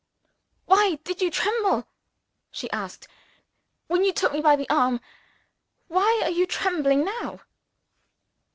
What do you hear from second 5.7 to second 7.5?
Why are you trembling now?"